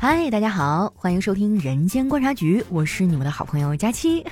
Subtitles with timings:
[0.00, 4.24] 嗨，大家好，欢迎收听《人间观察局》，我是你们的好朋友佳期，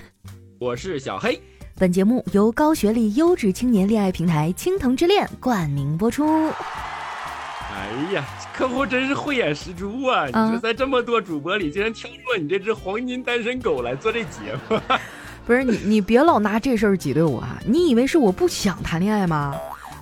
[0.60, 1.42] 我是小黑。
[1.76, 6.24] 本节目由高学历优质青年恋爱平台青藤之恋冠名播出。
[6.46, 8.24] 哎呀，
[8.54, 10.26] 客户真是慧眼识珠啊！
[10.26, 14.78] 你说在这么多主播里，竟然挑出了你这只黄金单身狗来做这节目，
[15.44, 17.60] 不是你，你别老拿这事儿挤兑我啊！
[17.66, 19.52] 你以为是我不想谈恋爱吗？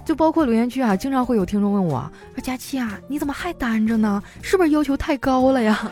[0.05, 4.23] 就包括留言区啊，经常会有听众问我说：“佳期啊，你怎么还单着呢？
[4.43, 5.91] 是不是要求太高了呀？”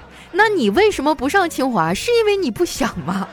[0.32, 1.94] 那你为什么不上清华？
[1.94, 3.28] 是因为你不想吗？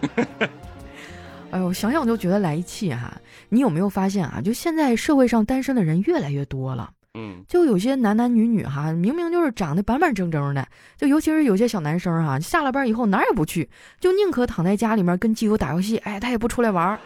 [1.50, 3.14] 哎呦，想想就觉得来气哈！
[3.48, 4.40] 你有没有发现啊？
[4.42, 6.90] 就现在社会上单身的人越来越多了。
[7.16, 13.68] 嗯，就有些男男女女哈，明明就是长得板板正正的，就尤其是有些小男生哈，下了班以后哪儿也不去，
[14.00, 16.98] 就宁可躺在家里面跟基友打游戏，哎，他也不出来玩儿。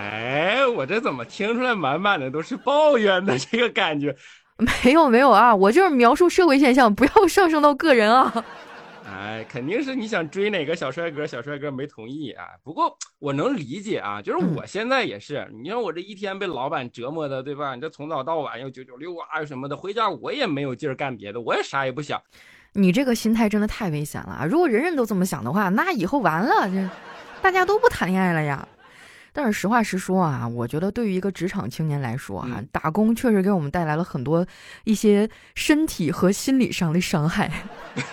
[0.00, 4.16] 哎，我这怎么听出来满满的都是抱怨的这个感觉？
[4.84, 8.44] 没有没有啊，我就是描述社会现象，不要上升到个人啊。
[9.06, 12.44] 哎，肯定是你想追哪个小帅哥，小帅哥没同意啊。
[12.62, 17.74] 不过我能理解啊，就是我现在也是，你看我这一天被老板折磨的，对吧？
[17.74, 22.18] 你这从早到晚又九九六啊什么的，回家我也没有劲儿干别的，我也啥也不想。
[22.72, 26.88] 你这个心态真的太危险了，如果人人都这么想的话，那以后完了，这
[27.42, 28.66] 大家都不谈恋爱了呀。
[29.32, 34.46] 但是实话实说啊，我觉得对于一个职场青年来说哈，打工确实给我们带来了很多
[34.84, 37.50] 一些身体和心理上的伤害。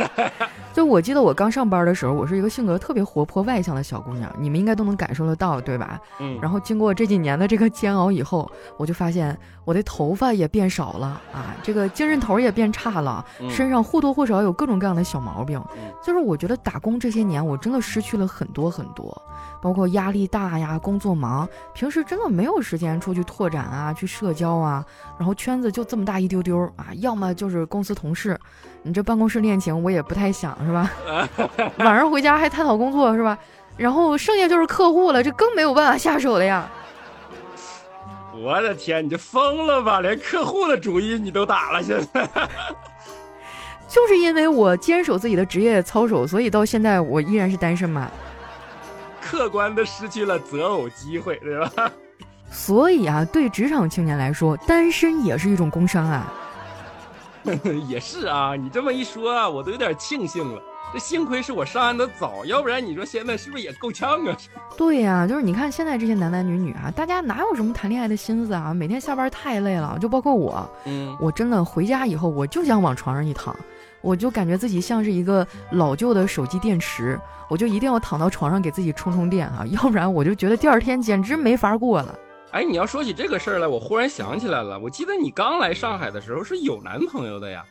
[0.73, 5.99] 就我记得我刚上班的时候，我是一个性格特别活泼外向的小姑娘，你们应该都能感受得到，对吧？
[6.19, 6.37] 嗯。
[6.39, 15.59] 然后经过这几年的这个煎熬以后，我就发现我的头发也变少了啊，这个精神头也变差了，身上或多或少有各种各样的小毛病。
[16.03, 19.19] 就是我觉得打工这些年，我真的失去了很多很多，
[19.61, 24.85] 包括压力大呀，工作忙，平时真的没有时间出去拓展啊，去社交啊，
[25.17, 28.39] 然后圈子就这么大一丢丢啊，要么就是公司同事。
[28.83, 30.91] 你这办公室恋情我也不太想是吧？
[31.79, 33.37] 晚上回家还探讨工作是吧？
[33.75, 36.67] 然后剩下就是客户了，这更没有办法下手了呀！
[38.33, 39.99] 我的天，你这疯了吧？
[40.01, 42.27] 连客户的主意你都打了，现在？
[43.87, 48.11] 就是因为我坚守自己的职业操守，所以到现在我依然是单身嘛。
[49.27, 51.91] 客观的失去了择偶机会，对吧？
[52.49, 56.33] 所以啊，对职场青年来说，单身也是一种工伤啊。
[57.87, 60.61] 也是啊，你这么一说啊，我都有点庆幸了。
[60.93, 64.37] 这幸亏是我上岸的早，要不然你说现在是不是也够呛啊？
[64.77, 68.73] 对呀，就是你看现在这些男男女女啊，大家哪有什么谈恋爱的心思啊？
[68.73, 73.53] 每天下班太累了，就包括我，嗯，我真的回家以后我就想往床上一躺，
[74.01, 77.19] 我就感觉自己像是一个老旧的手机电池，
[77.49, 82.17] 我就一定要躺到床上给自己充充电啊，要不然我就觉得第二天简直没法过了。
[82.51, 84.79] 哎，你要说起这个事儿来，我忽然想起来了。
[84.79, 87.63] 我记得你刚来上海的时候是有男朋友的呀。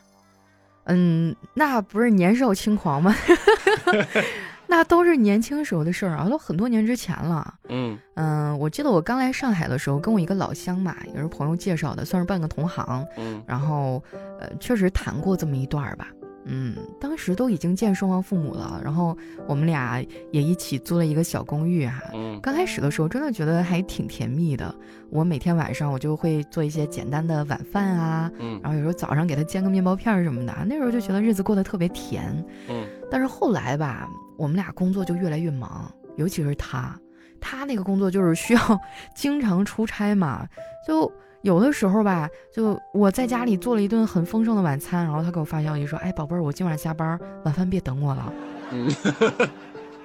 [0.85, 3.13] 嗯，那不是年少轻狂吗？
[4.69, 7.53] 那都是年轻时候的事儿啊，都很多年之前了。
[7.69, 13.05] 嗯嗯，我记得我刚来上海的时候，跟我一个老乡嘛，也是朋友介绍的，算是半个同行。
[13.17, 14.03] 嗯，然后
[14.39, 16.07] 呃，确实谈过这么一段儿吧。
[16.47, 22.01] 嗯，当时都已经见双方父母了，然后我们俩也一起租了一个小公寓哈。
[22.13, 24.73] 嗯，刚开始的时候真的觉得还挺甜蜜的。
[25.09, 32.43] 我每天晚上我就会做一些简单的晚饭啊，嗯，然后有时候早上给他煎个面包片什么的，那时候就觉得日子过得特别甜。
[32.69, 36.97] 嗯，但是后来吧，我们俩工作就越来越忙，尤其是他，
[37.39, 38.81] 他那个工作就是需要
[39.15, 40.47] 经常出差嘛，
[40.87, 41.11] 就。
[41.43, 48.33] 有的时候吧，就我在家里做了一顿很丰盛的晚餐，然后他给我发消息说：“哎，宝贝儿，我今晚下班，晚饭别等我了。”
[48.71, 48.89] 嗯，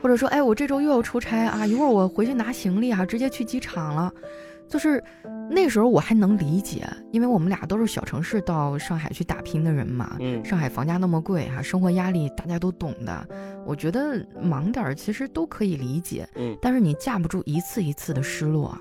[0.00, 4.12] 或者说：“哎，我这周又要出差啊，一会儿我回去拿行李啊，直接去机场了。”
[4.69, 5.03] 就是
[5.50, 10.16] 那时候我还能理解，因为我们俩都是小城市到上海去打拼的人嘛。
[10.20, 13.26] 嗯，上海房价那么贵哈，生活压力大家都懂的。
[13.66, 16.26] 我觉得忙点儿其实都可以理解。
[16.37, 18.78] 嗯，但是你架不住一次一次的失落。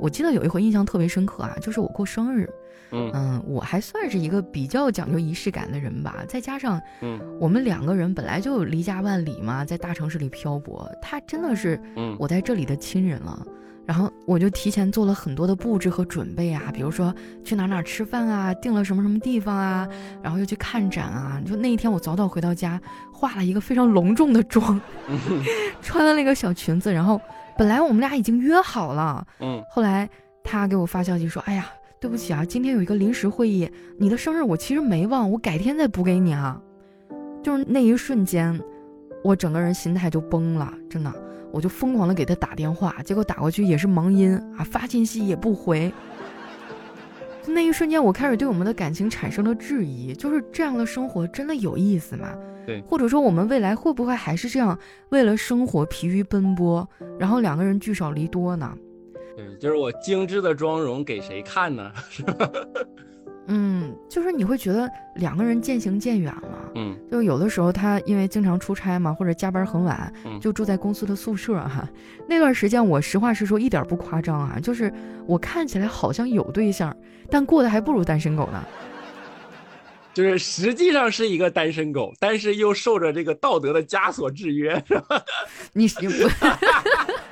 [0.00, 2.48] 我记得有一回印象特别深刻啊，就是我过生日，
[2.90, 3.10] 嗯。
[3.14, 11.80] 嗯，我还算是一个比较讲究仪式感的人吧，再加上，嗯，我们两个人本来就离家万里嘛，在大城市里漂泊，他真的是，
[12.18, 13.46] 我在这里的亲人了，
[13.86, 17.14] 然后我就提前做了很多的布置和准备啊，比如说
[17.44, 19.88] 去哪哪吃饭啊，订了什么什么地方啊，
[20.22, 22.80] 然后又去看展啊，就那一天我早早回到家，
[23.12, 24.80] 化了一个非常隆重的妆，
[25.80, 27.20] 穿了那个小裙子，然后。
[27.56, 30.08] 本来我们俩已经约好了，嗯，后来
[30.42, 31.66] 他给我发消息说：“哎呀，
[32.00, 36.60] 对不起啊，今天有一个临时会议，你的生日我其实没忘，我改天再补给你啊。”
[37.42, 38.60] 就是那一瞬间，
[39.24, 41.12] 我整个人心态就崩了，真的，
[41.50, 45.92] 我就疯狂的给他打电话，结果打过去也是忙音啊，发信息也不回。
[47.46, 52.32] 那一瞬间，我开始对我们的感情产生了质疑，就是这样的生活真的有意思吗？
[52.64, 54.78] 对，或者说我们未来会不会还是这样，
[55.08, 58.72] 为了生活疲于奔波，然后两个人聚少离多呢？
[59.36, 61.90] 对，就是我精致的妆容给谁看呢？
[62.08, 62.50] 是吧？
[63.48, 66.61] 嗯，就是你会觉得两个人渐行渐远了。
[66.74, 71.88] 嗯，就有的时候他因为经常出差嘛，或者加班很晚，就住在公司的宿舍哈。
[72.28, 74.92] 那段时间我实话实说，一点不夸张啊，就是
[75.26, 76.96] 我看起来好像有对象，
[77.30, 78.64] 但过得还不如单身狗呢。
[80.14, 85.22] 就是实际上是一个单身狗，但是又受着这个道德的枷锁制约，是吧？
[85.72, 86.28] 你行不？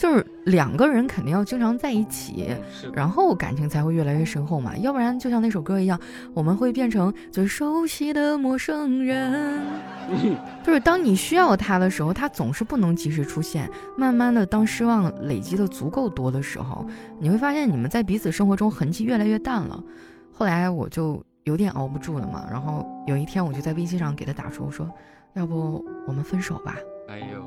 [0.00, 2.56] 就是两个人肯定要经常在一起，
[2.94, 4.74] 然后感情才会越来越深厚嘛。
[4.78, 6.00] 要不然就像那首歌一样，
[6.32, 9.60] 我们会变成最熟悉的陌生人。
[10.64, 13.68] 就是当你需要他的时候，他总是不能及时出现。
[13.94, 16.86] 慢慢的，当失望累积的足够多的时候，
[17.18, 19.84] 你会发现你们在彼此生活中痕迹越来越淡了。
[20.32, 24.90] 后来我就有点熬不住了嘛，然后有一天我就在微信上给他打出，我说，
[25.34, 26.76] 要不我们分手吧。
[27.10, 27.44] 哎呦，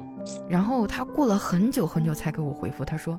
[0.50, 3.18] 然后他过了很久很久才给我回复，他说：“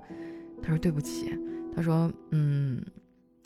[0.63, 1.35] 他说对不起，
[1.75, 2.85] 他说嗯，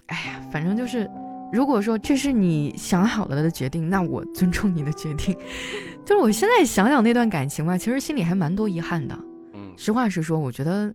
[0.07, 1.09] 哎呀，反正就是，
[1.53, 5.37] 如果说这是你想好了的决定，那我尊重你的决定。
[6.05, 9.17] 就是我现在想想那段感情吧，其实心里还蛮多遗憾的。
[9.55, 10.93] 嗯，实话实说，我觉得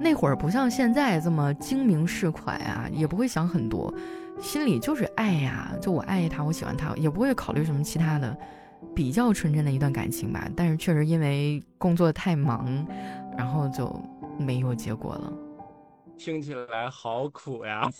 [0.00, 3.94] 那会儿不像现在这么精明市侩啊，也不会想很多，
[4.40, 8.36] 心里就是爱呀，就我爱他，我喜欢他，也不会考虑什么其他的。”
[8.94, 12.86] 比较纯真的一段感情吧，但是确实因为工作太忙，
[13.36, 13.94] 然后就
[14.38, 15.32] 没有结果了。
[16.16, 17.90] 听起来好苦呀！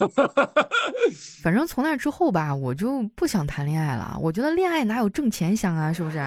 [1.43, 4.17] 反正从那之后吧，我就不想谈恋爱了。
[4.21, 6.25] 我觉得恋爱哪有挣钱香啊，是不是？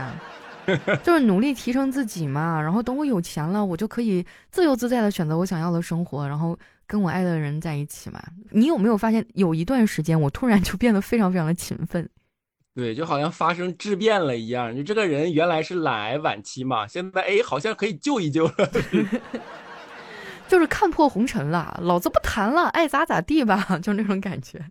[1.02, 2.62] 就是努力提升自己嘛。
[2.62, 8.22] 然后等我有钱了，我就可以自由自在的选择我想要的生活，然后跟我爱的人在一起嘛。
[8.52, 12.08] 你有没有发现，有一段时间我突然就变得非常非常的勤奋？
[12.78, 14.72] 对，就好像发生质变了一样。
[14.76, 18.54] 你这个人原来是懒癌晚期嘛，现在哎，好像可以救一救了。
[20.48, 24.64] 就是看破红尘了，老子不谈了，爱咋咋地吧，就那种感觉。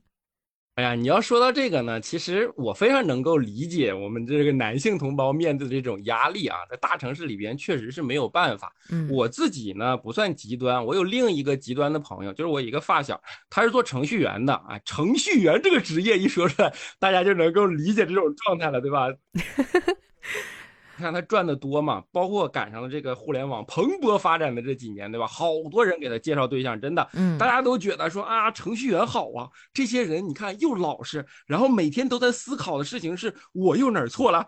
[0.76, 8.70] 哎呀，你要说到这个呢，其实我非常能够理解我们这个男性同胞面对的这种压力啊，在大城市里边确实是没有办法。
[8.90, 13.18] 嗯，我自己呢不算极端，我有另一个极端的朋友，就是我一个发小，
[13.48, 14.78] 他是做程序员的啊。
[14.84, 19.08] 程序员这个职业一说出来，大家就能够理解这种状态了，对吧？
[20.98, 25.26] 你看他赚的多嘛，包括赶上了这个互联网蓬勃发展的这几年，对吧？
[25.26, 34.46] 好多人给他介绍对象，真的，嗯，大家都觉得说啊，程序员好啊，这些人你看又老实，然后每天都在思考的事情是我又哪儿错了，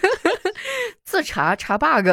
[1.04, 2.08] 自查查 bug。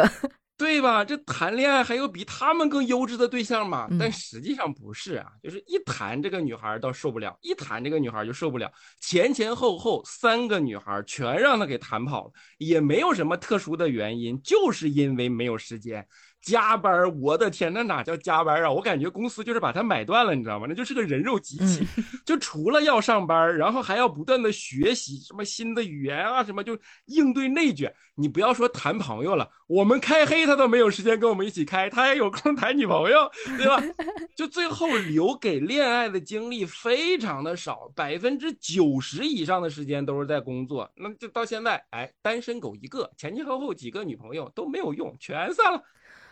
[0.57, 1.05] 对吧？
[1.05, 3.87] 这谈恋爱还有比他们更优质的对象吗？
[3.99, 8.71] 但实际上不是啊，就是一谈这个女孩倒受不了，一谈这个女孩就受不了。
[8.99, 16.07] 前前后后三个女孩全让他给谈跑了，也没有什么特殊的原因，就是因为没有时间。
[16.41, 18.71] 加班，我的天，那哪叫加班啊？
[18.71, 20.65] 我感觉公司就是把他买断了，你知道吗？
[20.69, 21.85] 那就是个人肉机器，
[22.25, 27.93] 就除了要上班，然后还要不断的学习什么新的语言啊，什么就应对内卷。
[28.15, 33.83] 你不要说谈朋友了，我们开黑他都没有时间跟我们一起开，他也有空谈女朋友，对吧？
[34.35, 40.89] 就最后留给恋爱的精力非常的少，百分之九十以上的时间都是在工作。
[40.95, 45.83] 那就到现在，哎，单身狗一个，前前后后几个女朋友都没有用，全散了。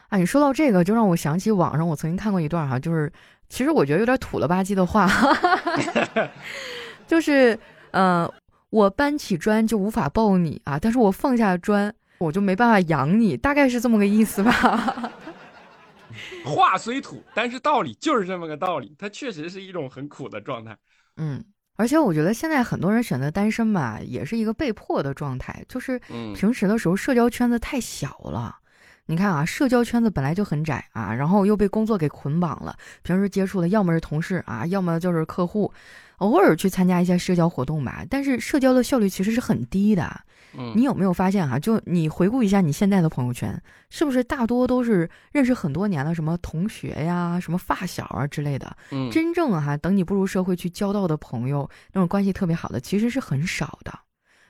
[0.10, 3.12] 啊，你说到这个，就让我想起网上我曾经看过一段哈，就是
[3.50, 5.10] 其实我觉得有点土了吧唧的话，
[7.08, 7.58] 就是
[7.92, 8.32] 呃，
[8.70, 15.12] 我搬起砖就无法抱你啊，但是我放下砖我就没办法养你，大概是这么个意思吧。
[16.46, 20.78] 话虽土，但是道理就是这么个道理，它确实是一种很苦的状态。
[21.18, 21.44] 嗯，
[21.76, 26.00] 而且我觉得现在很多人选择单身吧，也是一个被迫的状态，就是
[26.34, 28.56] 平时的时候社交圈子太小了。
[29.08, 32.76] 你看啊，社交圈子本来就很窄啊，然后又被工作给捆绑了。
[33.04, 35.72] 平时接触的要么是同事啊，要么就是客户，
[36.18, 38.04] 偶尔去参加一些社交活动吧。
[38.10, 40.22] 但是社交的效率其实是很低的。
[40.58, 41.60] 嗯，你有没有发现哈？
[41.60, 48.76] 就你回顾一下你现在的朋友圈，是不是大多都是认识很多年的什么同学呀、什么发小啊之类的？
[48.92, 53.94] 嗯，真正哈，等你步入社会去交到的朋友，那种关系特别好的，其实是很少的。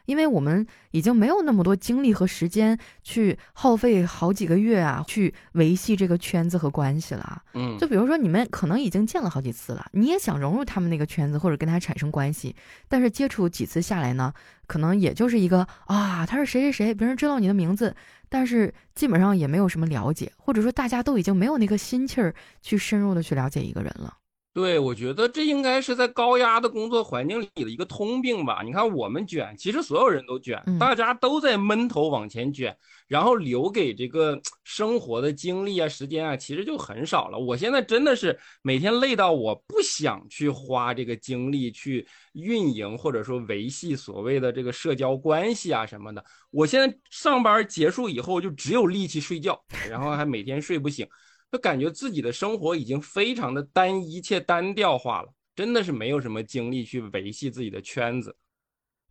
[0.05, 7.41] 因为我们已经没有那么多精力和时间去耗费好几个月啊，去维系这个圈子和关系了。
[7.53, 12.55] 嗯，就比如说你们可能已经见了好几次了，你也想融入他们那个圈子或者跟他产生关系，
[12.87, 14.33] 但是接触几次下来呢，
[14.67, 17.95] 可能也就是一个啊，他是谁谁谁，别人知道你的名字，
[18.29, 24.17] 但是基本上也没有什么了解，或者说大家都已经没有那个心气儿去深入的去了解一个人了。
[24.55, 28.61] 对，我觉得这应该是在高压的工作环境里的一个通病吧。
[28.63, 32.73] 你看我们卷，其实所有人都卷，大家都在闷头往前卷，
[33.05, 37.37] 然后留给这个 生活的精力啊、时间啊，其实就很少了。
[37.37, 46.23] 我现在真的是每天累到我不想去花这个精力去运营或者说维系所谓的这个社交关系啊什么的。
[46.49, 51.05] 我现在上班结束以后就只有力气睡觉，然后还每天睡不醒。
[51.51, 58.35] 就感觉自己的生活已经非常的单一且单调化了，真的是没有什么精力去维系自己的圈子。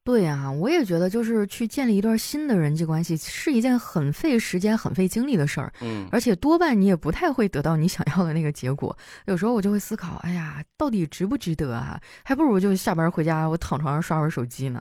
[0.06, 5.72] 对呀，我也觉得，就是去建立一段新的人际关系是一件很费时间、很费精力的事儿。
[5.80, 8.94] 嗯，而且多半你也不太会得到你想要的那个结果。
[9.24, 11.98] 有时候我就会思考，哎呀，到底值不值得啊？
[12.22, 14.78] 还不如就下班回家，我躺床上刷会儿手机呢。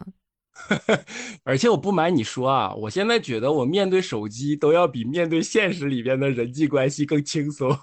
[1.43, 7.75] 而且我不瞒你说啊，我现在觉得我面对手机都要比面对现实里边的人际关系更轻松。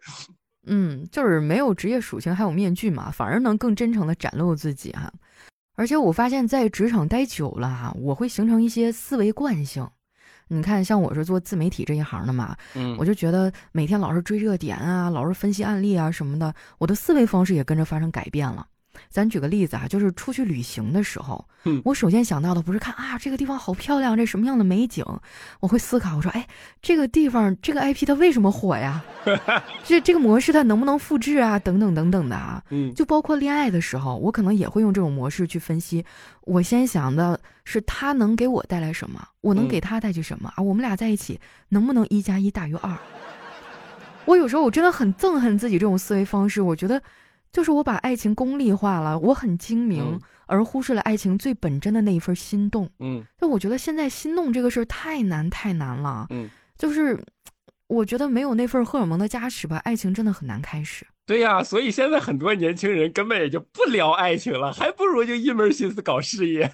[0.66, 5.12] 嗯，就是没有职业属性，还有面具嘛，反而能更真诚的展露自己哈。
[5.76, 9.88] 而且我发现，在职场待久了哈，我会形成一些思维惯性。
[10.48, 18.66] 你看，像我是做自媒体这一行的嘛，嗯，我就觉得每天老是追热点啊，老是分析案例啊什么的，我的思维方式也跟着发生改变了。
[19.08, 21.44] 咱举个例子啊，就是出去旅行的时候，
[21.84, 25.04] 我首先想到的不是看啊这个地方好漂亮，这什么样的美景，
[25.60, 26.46] 我会思考，我说哎
[26.80, 29.02] 这个地方这个 IP 它为什么火呀？
[29.84, 31.58] 这这个模式它能不能复制啊？
[31.58, 36.04] 等等等等的啊，嗯，就包括恋爱的时候，我可能也会用这种模式去分析。
[36.42, 40.62] 我先想的是他能给我带来什么，我能给他带去什么啊？
[40.62, 42.96] 我们俩在一起能不能一加一大于二？
[44.26, 47.02] 我有时候我真的很憎恨自己这种思维方式，我觉得。
[47.52, 52.90] 就是我把爱情功利化了，我很精明，而忽视了爱情最本真的那一份心动。
[52.98, 56.26] 嗯，就我觉得现在心动这个事儿太难太难了。
[56.30, 57.18] 嗯，就是
[57.86, 61.06] 我觉得没有那份荷尔蒙的加持吧，爱情真的很难开始。
[61.24, 66.70] 对呀，所以现在很多年轻人根本也就不聊爱情了，还不如就一门心思搞事业。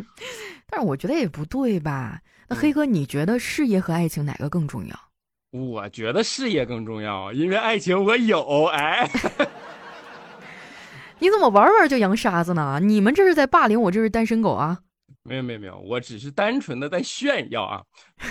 [0.66, 2.20] 但是我觉得也不对吧？
[2.48, 4.98] 那黑哥，你觉得事业和爱情哪个更重要？
[5.52, 8.64] 我觉得事业更重要，因为爱情我有。
[8.66, 9.08] 哎。
[11.24, 12.78] 你怎么玩玩就扬沙子呢？
[12.82, 14.78] 你们这是在霸凌我，这是单身狗啊！
[15.22, 17.80] 没有没有没有，我只是单纯的在炫耀啊。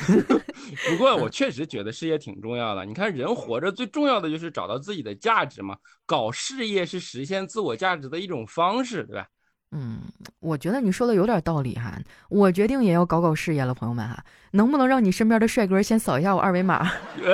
[0.87, 2.85] 不过我确实觉得事业挺重要的。
[2.85, 5.75] 你看，人活着最重要的就是找到自己的价值嘛。
[6.05, 9.25] 搞事业是实现自我价值的一种方式，对吧？
[9.71, 10.01] 嗯，
[10.39, 11.99] 我觉得你说的有点道理哈。
[12.29, 16.91] 我决定也要搞搞事业了，朋友们哈，能不能让你身边的帅哥先扫一下我二维码，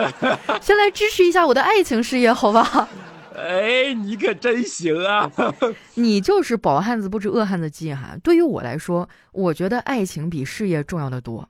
[0.63, 2.87] 先来支持一下我的爱情事业，好吧？
[3.39, 5.31] 哎，你可真行啊！
[5.95, 8.17] 你就是饱汉子不知饿汉子饥哈。
[8.23, 11.47] 对于我来说，我觉得爱情比事业重要的多。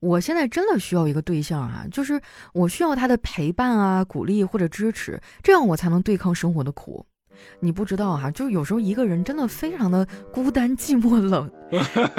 [0.00, 2.20] 我现在真的需要一个对象啊，就是
[2.52, 7.04] 我需要他的陪伴啊、鼓励或者支持，这样我才能对抗生活的苦。
[7.60, 11.50] 你不知道哈，就是有时候一个人真的非常的孤单、寂寞、冷。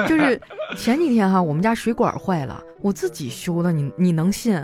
[0.08, 0.40] 就是
[0.76, 4.64] 前几天哈，我们家水管坏了，我自己修的，你你能信？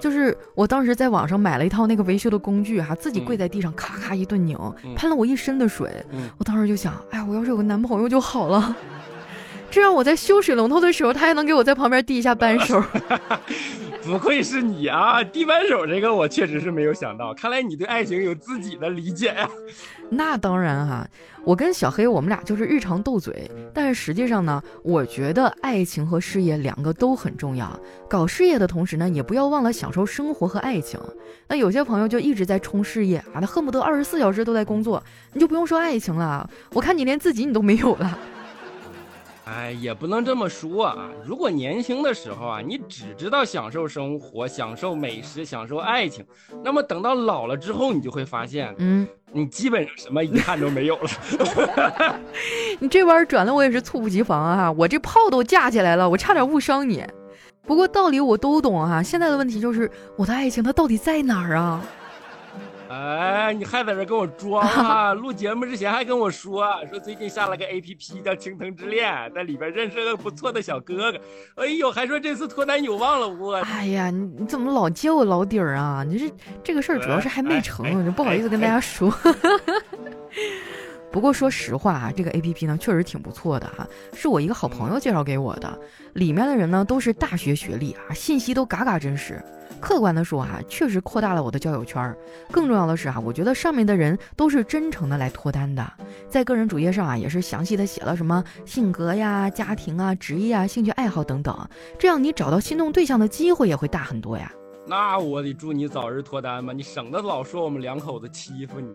[0.00, 4.58] 就是我当时在网上买了一套那个维修的工具哈，自己跪在地上咔咔一顿拧，
[4.96, 5.90] 喷了我一身的水。
[6.38, 8.76] 我当时就想，哎，我要是有个男朋友就好了，
[9.70, 12.82] 这样我在修水龙头的时候，他还能给我在旁边递一下扳手。
[14.06, 15.24] 不愧是你啊！
[15.24, 19.48] 地扳手这个我确实是没有想到，看来你对爱情有自己的理解呀。
[20.10, 21.08] 那当然哈，
[21.42, 27.80] 我跟小黑我们俩就是日常斗嘴，但是实际上呢，我觉得爱情和事业两个都很重要。
[28.08, 31.00] 搞事业的同时呢，也不要忘了享受生活和爱情。
[31.48, 36.48] 那有些朋友就一直在冲事业啊，他恨不得二十四小时都在工作，你就不用说爱情了。
[36.74, 38.18] 我看你连自己你都没有了。
[39.44, 41.10] 哎，也不能这么说啊！
[41.24, 46.24] 如果年轻的时候啊，你只知道享受生活、享受美食、享受爱情，
[46.62, 51.10] 那么等到老了之后，你就会发现，嗯，你基本上什么遗憾都没有了。
[52.80, 54.72] 你这弯转的我也是猝不及防啊！
[54.72, 57.04] 我这炮都架起来了，我差点误伤你。
[57.66, 61.84] 不过道理我都懂啊，现在的问题就是我的爱情它到底在哪儿啊？
[62.94, 65.12] 哎，你还在这跟我装啊？
[65.14, 71.20] 录节目之前还跟我说，说最近下了个 A P P 叫《青藤之恋》，在里边认识个不错的小哥哥。
[71.56, 73.28] 哎呦，还说这次脱单有望了。
[73.28, 76.04] 我，哎呀，你你怎么老揭我老底儿啊？
[76.06, 76.32] 你这
[76.62, 79.12] 这个事儿主要是还没成，就不好意思跟大家说。
[81.10, 85.78] 不过说实话啊，这个 A P P 呢确实挺不错的哈，是我一个好朋友介绍给我的。
[86.12, 89.42] 里面的人呢都是大学学历啊，信息都嘎嘎真实。
[89.84, 92.16] 客观的说哈，确实扩大了我的交友圈儿。
[92.50, 95.86] 更重要的是啊，我觉得上面的人都是真诚的来脱单的。
[96.26, 104.50] 在个人主页上啊，也是详细的写了什么性格呀、家庭啊、职业啊、兴趣爱好等等，这样你找到心动对象的机会也会大很多呀。
[104.86, 108.88] 那我得祝你早日脱单吧，你省得老说我们两口子欺负你。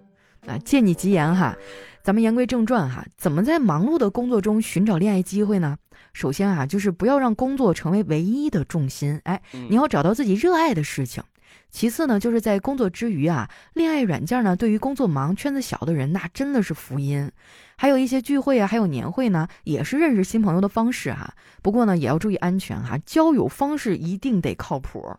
[0.48, 1.56] 啊，借你吉言哈，
[2.02, 5.78] 咱们言归正传哈，怎么在忙碌的工作中寻找恋爱机会呢？
[6.20, 11.24] 首先啊，就是不要让工作成为唯一的重心，哎，你要找到自己热爱的事情。
[11.72, 17.32] 其次呢，就是在工作之余啊，恋爱软件呢，对于工作忙、圈子小的人，那真的是福音。
[17.78, 21.34] 还有一些聚会啊，还有年会呢，也是认识新朋友的方式哈。
[21.62, 25.16] 不过呢，也要注意安全哈，交友方式一定得靠谱。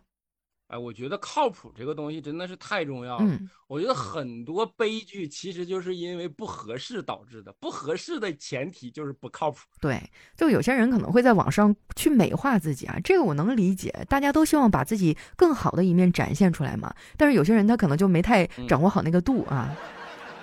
[0.71, 3.25] 哎，我觉得靠谱这个东西真的是太重要了。
[3.27, 9.59] 嗯，我觉得很多悲剧其实就是因为不合适导致的，不合适的前提就是不靠谱。
[9.81, 10.01] 对，
[10.37, 16.93] 就有些人可能会在网上去美化自己啊，这个我能理解，大家都希望把自己更好的一面展现出来嘛。
[17.17, 19.75] 但是有些人他可能就没太掌握好那个度啊。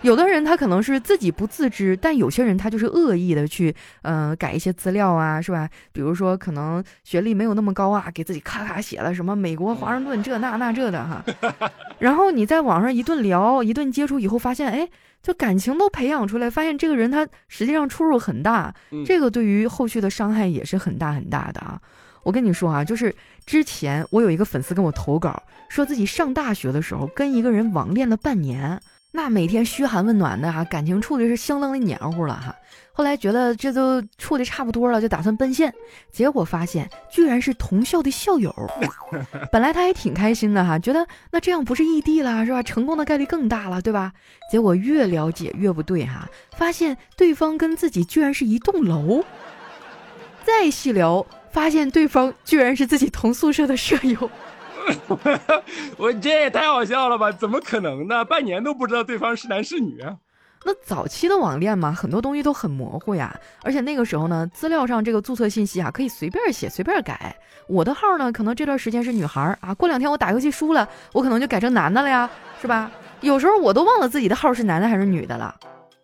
[0.02, 5.68] 有的人他可能是自己不自知，但有些人他就是恶意的去，呃，改一些资料啊，是吧？
[5.92, 11.24] 比如说可能学历没有那么高啊，给自己咔咔写了什么美国华盛顿这那那这的哈。
[11.98, 14.88] 然后你在网上一顿聊，一顿接触以后，发现哎，
[15.20, 18.72] 就感情都培养出来，发现这个人他实际上出入很大，
[19.04, 21.80] 这个对于后续的伤害也是很大很大的啊。
[22.22, 23.12] 我跟你说啊，就是
[23.44, 28.80] 之前我有一个粉丝跟我投稿，说自己上大学的时候跟一个人网恋了半年。
[29.10, 32.54] 那每天嘘寒问暖的哈，感情处的是相当的黏糊了哈。
[32.92, 35.72] 后来觉得这都处的差不多了，就打算奔现，
[36.12, 38.52] 结果发现居然是同校的校友。
[39.50, 42.62] 本来他还挺开心的哈，觉得那这样不是异地了是吧？
[42.62, 44.12] 成功的概率更大了，对吧？
[44.50, 49.24] 结果越了解越不对哈，发现对方跟自己居然是一栋楼。
[50.44, 54.30] 再细聊，发现对方居然是自己同宿舍的舍友。
[55.96, 57.30] 我这也太好笑了吧？
[57.32, 58.24] 怎么可能呢？
[58.24, 60.00] 半年都不知道对方是男是女？
[60.00, 60.16] 啊
[60.64, 63.32] 那早期的网恋嘛，很多东西都很模糊呀。
[63.62, 67.34] 而且那个时候呢，资料上这个注册信息啊，可以随便写、随便改。
[67.68, 72.28] 我的号呢，可能这段时间是女孩啊，过两天我打游戏输了，我可能就改成男的了呀，
[72.60, 72.90] 是吧？
[73.20, 75.54] 有时候我都忘了自己的号是男的还是女的了。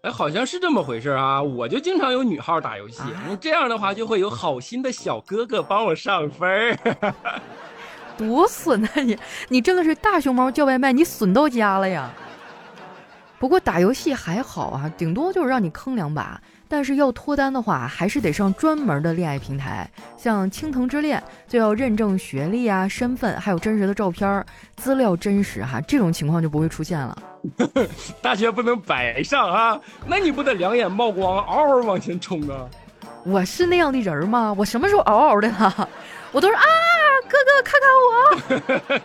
[0.03, 1.43] 哎，好像是这么回事啊！
[1.43, 3.03] 我就经常有女号打游戏，
[3.41, 6.77] 这样的话就会有好心的小哥哥帮我上分儿。
[8.17, 9.19] 多损啊你！
[9.49, 12.11] 你真的是大熊猫叫外卖，你损到家了呀。
[13.39, 16.41] 不过打游戏还好啊，顶多就是让你坑两把。
[16.67, 24.45] 但是要脱单的话，还是得上专门的恋爱平台，像青藤之恋就要认证学历啊、身份，还有真实的照片，
[24.77, 27.17] 资料真实哈，这种情况就不会出现了。
[28.23, 32.67] 大学不能白上啊，那你不得两眼冒光，嗷嗷往前冲啊？
[33.25, 34.53] 我是那样的人吗？
[34.57, 35.89] 我什么时候嗷嗷的了？
[36.33, 36.63] 我都是啊。
[37.29, 37.89] 哥哥，看看
[38.93, 39.01] 我！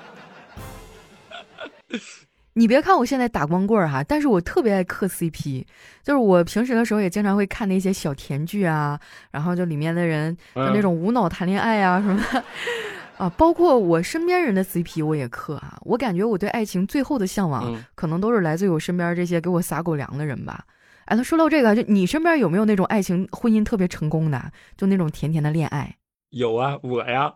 [2.54, 5.66] 你别看我现在打光棍儿哈，但是我特别爱磕 CP。
[6.04, 9.00] 就是我平时的时候也经常会看那些小甜剧啊，
[9.32, 12.44] 然后就里面的人就那种无脑谈恋爱啊什么的
[13.18, 15.78] 啊，包括我身边人的 CP 我也磕啊。
[15.82, 20.66] 我感觉我对爱情最后的向往，可能都是来自于我身边这些给我撒狗粮的人吧。
[21.06, 25.96] 哎，那说到这个，就你身边有没有那种爱情婚姻特别成功的，就那种甜甜的恋爱？
[26.30, 27.34] 有啊，我呀。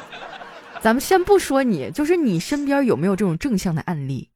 [0.80, 4.30] 咱们先不说你，就是你身边有没有这种正向的案例？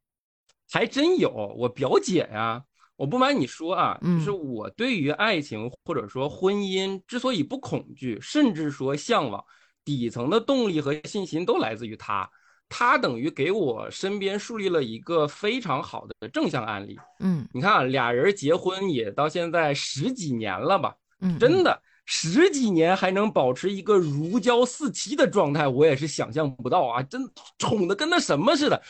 [0.73, 2.63] 还真有，我表姐呀。
[2.97, 9.43] 我不瞒你说啊，就是我对于爱情或者说婚姻之所以不恐惧，甚至说向往，
[9.85, 12.29] 底层的动力和信心都来自于她。
[12.69, 16.99] 她等于给我身边树立了一个非常好的正向案例。
[17.21, 20.95] 嗯，你看，俩人结婚也到现在十几年了吧？
[21.21, 21.83] 嗯，真的。
[22.13, 27.01] 十几年还能保持一个如胶似漆的状态，我也是想象不到啊！
[27.05, 27.23] 真
[27.57, 28.83] 宠的跟那什么似的，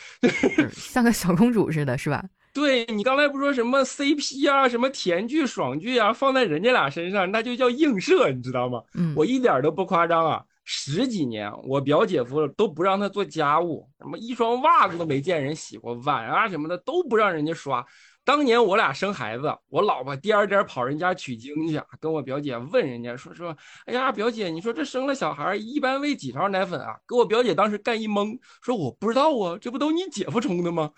[0.72, 2.24] 像个小公主似的，是吧？
[2.54, 8.80] 对你刚才不说什么 CP 啊，什么甜剧、爽剧啊，放在人家俩身上那就叫映射，你知道吗？
[8.94, 10.42] 嗯，我一点都不夸张啊！
[10.64, 17.85] 十几年，我表姐夫都不让他做家务，什么一双袜子都没见人洗过，碗啊什么的都不让人家刷。
[18.31, 26.95] 当年我俩生孩子，我老婆颠颠跑人家取经去，跟我表姐问人家说说，哎呀，表姐，你说这生了小孩一般喂几勺奶粉啊？
[27.09, 30.93] 给我表姐当时干一懵，说我不知道啊，这不都你姐夫冲的吗？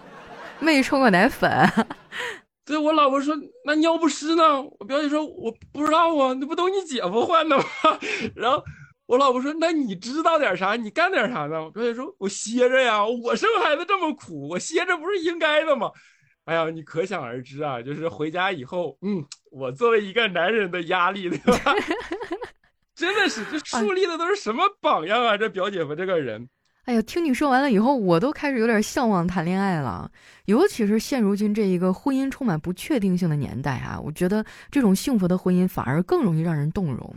[0.60, 1.50] 没冲过奶粉。
[2.66, 4.62] 对我老婆说那尿不湿呢？
[4.62, 7.64] 我表姐说我不知道啊，那不都你姐夫换的吗？
[8.36, 8.62] 然后
[9.06, 10.76] 我老婆说那你知道点啥？
[10.76, 11.64] 你干点啥呢？
[11.64, 15.90] 我表姐说我歇着呀，我生孩子这么苦，我歇着不是应该的吗？
[16.44, 17.80] 哎呀，你可想而知啊！
[17.80, 21.74] 就是回家以后，嗯，我作为一个男人的压力，对吧？
[22.94, 25.36] 真的是，这树立的都是什么榜样啊？
[25.38, 26.46] 这表姐夫这个人，
[26.84, 30.10] 哎呀，听你说完了以后，我都开始有点向往谈恋爱了。
[30.44, 37.16] 尤其是现如今这一个婚姻充满不确定性的年代啊，我觉得这种幸福的婚姻反而更容易让人动容。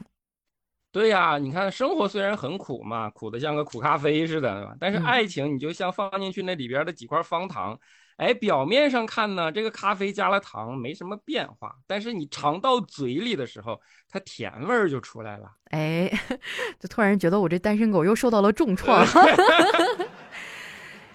[0.94, 7.78] 对呀，你看，生活虽然很苦嘛，苦的像个苦咖啡似的，但是爱情，你就像放进去那里边的几块方糖。
[8.18, 15.52] 哎，表面上看呢，这个咖啡加了糖没什么变化，但是你尝到嘴里的时候，它甜味儿就出来了。
[15.70, 16.12] 哎，
[16.80, 19.06] 就突然觉得我这单身狗又受到了重创。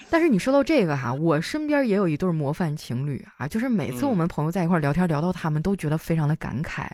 [0.09, 6.87] 但是你说到这个哈，我身边也有一对模范情侣啊，就是每次我们朋友在一块聊天聊到他们，都觉得非常的感慨。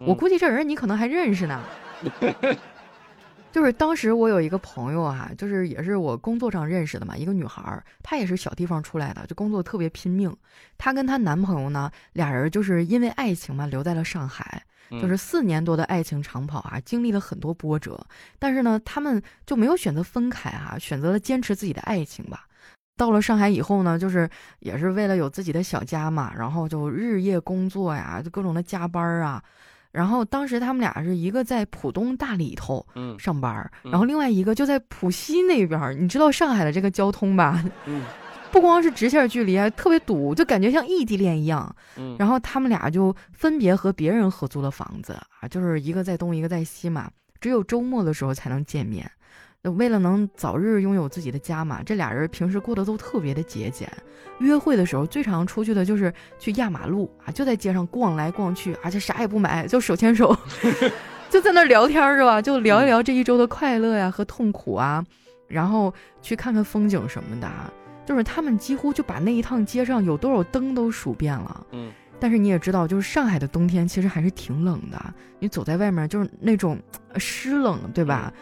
[0.00, 1.62] 我估计这人你可能还认识呢。
[3.54, 10.36] 就是当时我有一个朋友啊，就是也是我工作上认识的嘛，一个女孩儿，她也是小地方出来的，就工作特别拼命。
[10.76, 14.60] 她跟她男朋友呢，俩人就是因为爱情嘛，留在了上海，
[15.00, 18.04] 就是四年多的爱情长跑啊，经历了很多波折，
[18.40, 22.48] 但是呢，他们就没有选择分开啊，选择了坚持自己的爱情吧。
[22.96, 29.40] 到了上海以后呢，就是也是为了有自己的小家嘛，然后就日夜工作呀，就各种的加班啊。
[29.94, 32.84] 然后当时他们俩是一个在浦东大里头
[33.16, 35.96] 上班，然后另外一个就在浦西那边。
[36.02, 37.64] 你知道上海的这个交通吧？
[37.86, 38.02] 嗯，
[38.50, 41.72] 不光是直线距离，还特别堵，就感觉像异地恋一样。
[41.96, 47.08] 嗯，然后他们俩就分别和别人合租了房子啊，就是一个在东，一个在西嘛，
[47.40, 49.08] 只有周末的时候才能见面。
[49.72, 53.90] 为了能早日拥有自己的家嘛，这俩人平时过得都特别的节俭。
[54.40, 60.36] 约会的时候最常出去的就是去压马路啊，就在街上逛来逛去，而且啥也不买，就手牵手，
[61.30, 62.42] 就在那聊天是吧？
[62.42, 65.04] 就聊一聊这一周的快乐呀和痛苦啊，
[65.48, 67.48] 然后去看看风景什么的。
[68.04, 71.66] 就是他们几乎就把那一趟街上有多少灯都数遍了。
[71.72, 71.90] 嗯。
[72.20, 76.78] 但是你也知道，就是上海的冬天其实还是挺冷的，你走在外面就是那种
[77.16, 78.32] 湿冷，对吧？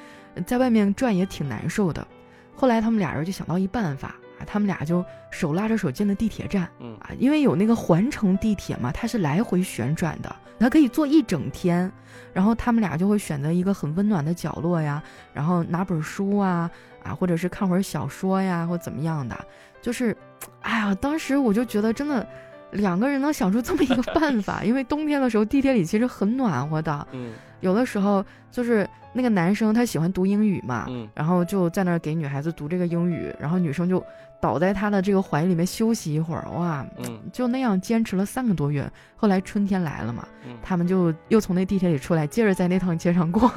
[0.46, 2.06] 在外面转也挺难受的，
[2.54, 11.90] 后来他们俩人就想到一办法啊，他们俩就手拉着手进了地铁站，嗯啊，因为有那个环城地铁嘛，它是来回旋转的，它可以坐一整天，
[12.32, 16.70] 然后他们俩就会选择一个很温暖的角落呀，然后拿本书啊
[17.02, 19.38] 啊，或者是看会儿小说呀，或怎么样的，
[19.80, 20.16] 就是，
[20.60, 22.26] 哎呀，当时我就觉得真的。
[22.72, 27.06] 两个人能想出这么一个办法，因为冬天的时候地铁里其实很暖和的。
[27.12, 34.04] 嗯，有的时候就是那个男生他喜欢读英语嘛，嗯，然后就在那儿给女孩子读这个英语，然后女生就
[34.40, 38.86] 倒在他的这个怀里面休息一会儿，哇，嗯，就那样坚持了三个多月。
[39.16, 40.28] 后来春天来了嘛，
[40.62, 43.50] 他们就又从那地铁里出来，接着在那趟街上逛，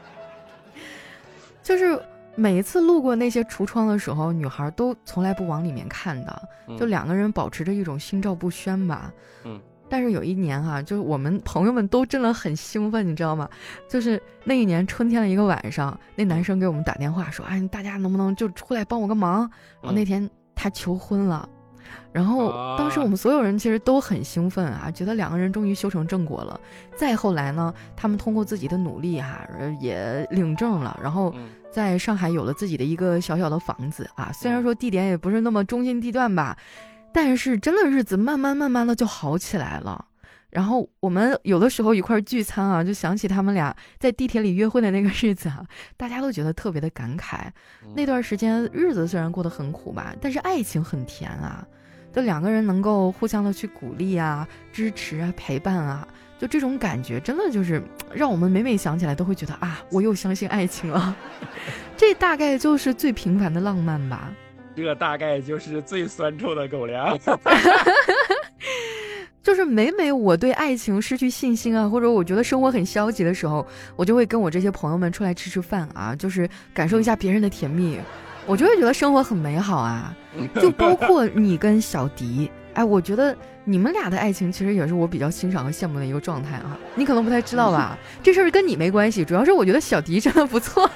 [1.62, 2.00] 就是。
[2.36, 9.12] 每一次路过那些橱窗的时候，女孩都从来不往里面看的，就两个人保持着一种心照不宣吧。
[9.44, 13.48] 嗯，但是有一年哈，就是我们朋友们都真的很兴奋，你知道吗？
[13.88, 19.40] 就是那一年春天的一个晚上，那男生给我们打电话说：“哎，大家能不能就出来帮我个忙？”
[19.82, 21.48] 然后那天他求婚了。
[22.12, 26.60] 然后当时我们所有人其实都很兴奋啊，觉得两个人终于修成正果了。
[26.96, 29.44] 再后来呢，他们通过自己的努力哈，
[29.80, 31.34] 也领证了，然后
[31.72, 34.30] 在上海有了自己的一个小小的房子啊。
[34.32, 36.56] 虽然说地点也不是那么中心地段吧，
[37.12, 40.06] 但是真的日子慢慢慢慢的就好起来了。
[40.50, 45.64] 然后我们有的时候一块聚餐啊，就想起他们俩在地铁里约会的那个日子啊，
[45.96, 47.48] 大家都觉得特别的感慨。
[47.94, 51.66] 那段时间日子虽然过得很苦吧，但是爱情很甜啊。
[52.12, 56.04] 就两个人能够互相的去鼓励啊、支持啊、陪伴啊，
[56.40, 57.80] 就这种感觉，真的就是
[58.12, 61.16] 让我们每每想起来都会觉得啊，我又相信爱情了。
[61.96, 64.32] 这大概就是最平凡的浪漫吧。
[64.76, 67.18] 这大概就是最酸臭的狗粮。
[69.42, 77.98] 就是每每我对爱情失去信心啊，或者我觉得生活很消极的时候，我就会跟我这些朋友们出来吃吃饭啊，就是感受一下别人的甜蜜。
[78.46, 80.14] 我就会觉得生活很美好啊，
[80.60, 86.76] 就包括你跟小迪，哎，我觉得你们俩的爱情其实也是我比较欣赏和羡慕的一个状态啊。
[86.94, 90.88] 你可能不太知道吧，这事儿跟你没关系，主要是我觉得小迪真的不错。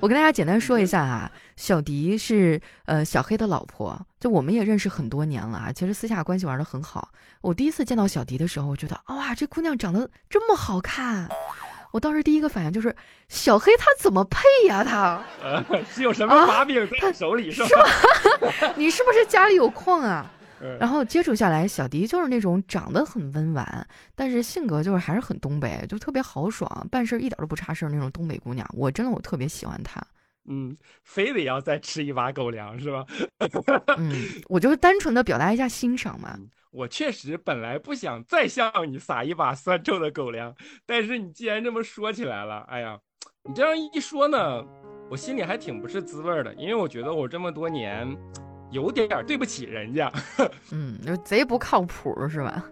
[0.00, 7.10] 我跟大家简单说一下啊，小迪是呃小黑的老婆，就我们也认识很多年了啊，其实私下关系玩的很好。
[7.40, 11.28] 我第一次见到小迪的时候，我觉得哇，这姑娘长得这么好看。
[11.92, 12.94] 我当时第一个反应就是
[13.28, 14.82] 小黑他怎么配呀？
[14.82, 15.22] 他
[15.92, 18.72] 是有什么把柄在手里是吧？
[18.76, 20.30] 你是不是家里有矿啊？
[20.78, 28.64] 然后接触下来，小迪就是那种长得很温婉，但是性格就是还是很东北，就特别豪爽，办事一点都不差事儿那种东北姑娘。
[28.72, 30.00] 我真的我特别喜欢她。
[30.48, 33.04] 嗯，非得要再吃一把狗粮是吧？
[33.98, 34.12] 嗯，
[34.48, 36.38] 我就是单纯的表达一下欣赏嘛。
[36.70, 40.54] 我确实本来不想再向你撒一把酸臭的狗粮，
[40.86, 42.98] 但是你既然这么说起来了，哎呀，
[43.44, 44.64] 你这样一说呢，
[45.10, 48.08] 我心里还挺不是滋味的，因为我觉得我这么多年
[48.70, 50.10] 有点对不起人家。
[50.72, 52.64] 嗯，就贼不靠谱是吧？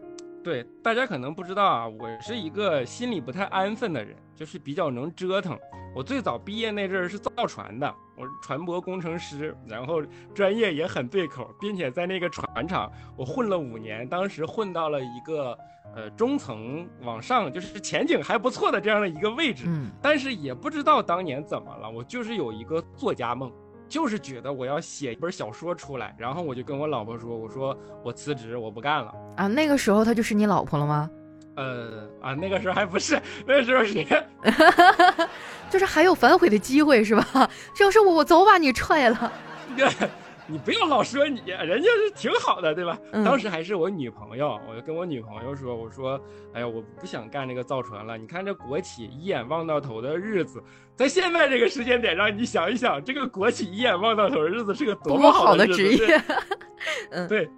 [0.42, 5.58] 对，大家可能不知道啊，我是一个心里不太安分的人，就是比较能折腾。
[5.94, 10.00] 我最早毕业那阵儿是造船的，我是船舶工程师，然后
[10.34, 15.58] 专业也很对口，并且在那个船厂我混了五年，当时混到了一个
[15.96, 19.64] 呃中层往上，就是前景还不错的这样的一个位置。
[19.66, 23.50] 嗯，但是也不知道当年怎么了，我就是有一个作家梦。
[23.88, 31.10] 就是觉得我要写一本小说出来，然后我就跟我老婆说：“我说我辞职，我不干了。”啊，那个时候她就是你老婆了吗？
[31.60, 34.04] 呃啊，那个时候还不是， 那时候是
[35.68, 37.50] 就是还有反悔的机会是吧？
[37.74, 39.32] 这要是我，我早把你踹了。
[40.46, 42.98] 你不要老说你，人家是挺好的，对吧？
[43.24, 46.20] 当时还是我女朋友，我就跟我女朋友说：“我说，
[46.52, 48.18] 哎呀，我不想干这个造船了。
[48.18, 50.60] 你看这国企一眼望到头的日子，
[50.96, 56.20] 在现在这个时间点上，你想一想，这个国企一眼望到头的日子是个多么好的职业。
[57.12, 57.48] 嗯，对，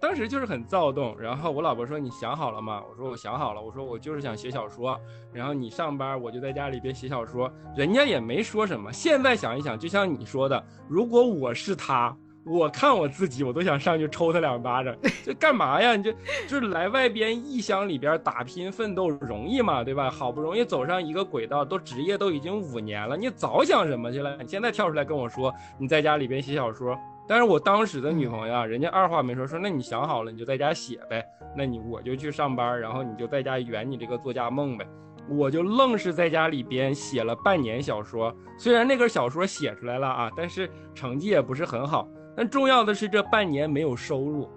[0.00, 1.18] 当时就是很躁动。
[1.18, 2.82] 然后我老婆说：你想好了吗？
[2.90, 3.60] 我说我想好了。
[3.60, 4.98] 我说我就是想写小说。
[5.32, 7.50] 然后你上班，我就在家里边写小说。
[7.76, 8.92] 人家也没说什么。
[8.92, 12.16] 现在想一想，就像你说的，如果我是他。
[12.44, 14.96] 我看我自己，我都想上去抽他两巴掌。
[15.22, 15.94] 这干嘛呀？
[15.94, 16.10] 你这
[16.46, 19.84] 就是来外边异乡里边打拼奋斗容易吗？
[19.84, 20.08] 对吧？
[20.08, 24.34] 好不容易走上一个轨道，都职业都已经五年了，你早想什么去了？
[24.40, 26.96] 你现在跳出来跟我说你在家里边写小说，
[27.28, 31.22] 但是我当时的女朋友啊，人家二话没说，说那你想好了你就在家写呗，
[31.54, 34.88] 那你我就去上班，然后你就在家圆你这个作家梦呗。
[35.28, 42.08] 我就愣是在家里边写了半年小说，虽然那个小说写出来了啊，但是成绩也不是很好。
[42.34, 44.50] 但重要的是，这半年没有收入。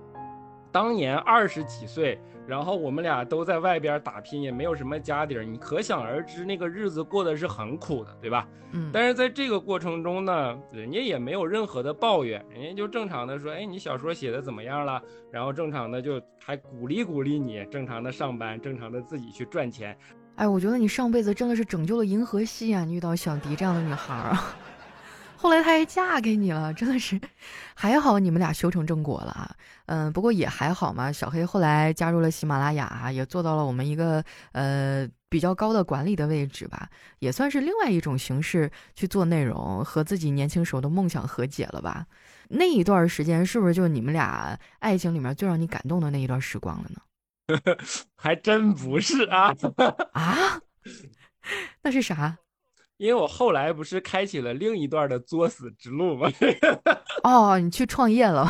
[0.72, 2.18] 当年二十几岁，
[2.52, 8.46] 然后我们俩都在外边打拼，也没有什么家底儿，你可想而知，那个日子过得是很苦的，对吧？
[8.74, 8.90] 嗯。
[8.92, 19.98] 但是在这个过程中呢，人家也没有任何的抱怨，人家就正常的说：“哎，你小说写的怎么样了？”然后正常的就还鼓励鼓励你，正常的上班，正常的自己去赚钱。
[20.36, 22.84] 哎，我觉得你上辈子真的是拯救了银河系啊！
[22.84, 24.54] 你遇到小迪这样的女孩啊。
[25.42, 27.20] 后来她还嫁给你了，真的是，
[27.74, 29.56] 还好你们俩修成正果了啊。
[29.88, 31.12] 嗯，不过也还好嘛。
[31.12, 42.06] 小黑后来加入了喜马拉雅，也做到了我们一个呃比较高的管理的位置吧，也算是另外一种形式去做内容，和自己年轻时候的梦想和解了吧。
[42.50, 47.02] 那一段时间是不是就你们俩爱情里面最让你感动的那一段时光了呢？
[48.16, 49.56] 还真不是啊
[50.14, 50.62] 啊，
[51.82, 52.38] 那是啥？
[53.02, 56.30] 因为我后来不是开启了另一段的作死之路吗？
[57.26, 58.48] 哦，你去创业了。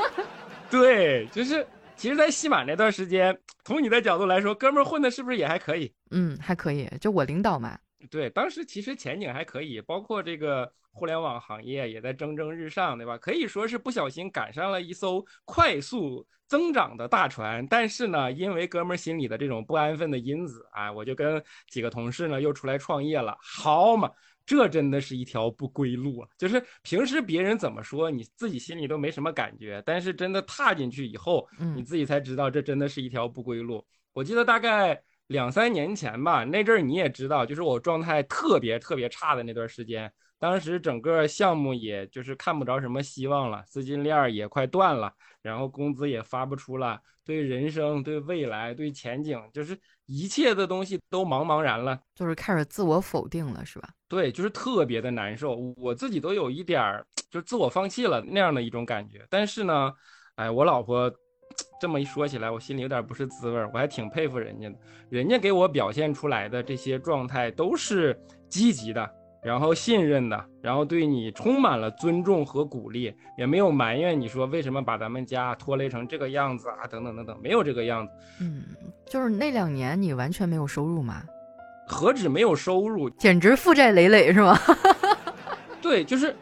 [0.70, 5.90] 对，就是其实，在西马那段时间，从你的角度来说，哥们儿混的是不是也还可以？
[6.10, 7.78] 嗯，还可以，就我领导嘛。
[8.10, 13.16] 对，当时其实前景还可以，包括这个互联网行业也在蒸蒸日上，对吧？
[13.16, 17.64] 可以说是不小心赶上了一艘快速增长的大船。
[17.68, 23.38] 但是呢，因为哥们儿心里的这种不安分的因子啊，我就跟几个同事呢又出来创业了。
[23.40, 24.10] 好嘛，
[24.44, 26.28] 这真的是一条不归路啊！
[26.36, 33.86] 就是平时别人怎么说，你自己心里都没什么感觉，但是真的踏进去以后，你自己才知道这真的是一条不归路。
[34.12, 35.00] 我记得大概。
[35.28, 53.88] 两三年前吧，那阵儿你也知道，就是我状态特别特别差的那段时间，当时整个项目也就是看不着什么希望了，资金链也快断了，然后工资也发不出了，对人生、对未来、对前景，就是一切的东西都茫茫然了，就是开始自我否定了，是吧？
[54.08, 59.26] 对，就是特别的难受，我自己都有一点儿就自我放弃了那样的一种感觉。
[59.28, 59.92] 但是呢，
[60.36, 61.12] 哎，我老婆。
[61.80, 63.68] 这么一说起来，我心里有点不是滋味儿。
[63.72, 64.76] 我还挺佩服人家的，
[65.08, 68.16] 人家给我表现出来的这些状态都是
[68.48, 69.08] 积极的，
[69.42, 78.12] 然后信任的，然后对你充满了尊重和鼓励，也没有埋怨你说为什么把咱们家拖累成这个样子啊，等等等等，没有这个样子。
[78.40, 78.62] 嗯，
[79.06, 81.22] 就是那两年你完全没有收入吗？
[81.86, 84.58] 何止没有收入，简直负债累累，是吗？
[85.80, 86.34] 对，就是。